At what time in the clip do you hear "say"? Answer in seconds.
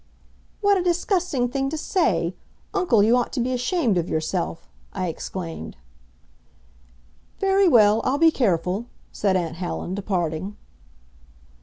1.77-2.33